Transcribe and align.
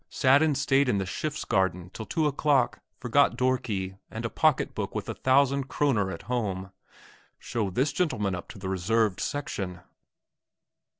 Sat 0.09 0.41
in 0.41 0.55
state 0.55 0.89
in 0.89 0.97
the 0.97 1.05
Stiftsgaarden 1.05 1.93
till 1.93 2.07
two 2.07 2.25
o'clock; 2.25 2.79
forgot 2.97 3.37
door 3.37 3.59
key 3.59 3.97
and 4.09 4.25
a 4.25 4.31
pocket 4.31 4.73
book 4.73 4.95
with 4.95 5.07
a 5.07 5.13
thousand 5.13 5.65
kroner 5.67 6.09
at 6.09 6.23
home. 6.23 6.71
Show 7.37 7.69
this 7.69 7.93
gentleman 7.93 8.33
up 8.33 8.47
to 8.47 8.57
the 8.57 8.67
reserved 8.67 9.19
section!"... 9.19 9.81